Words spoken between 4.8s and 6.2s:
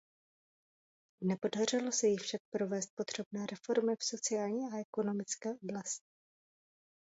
ekonomické oblasti.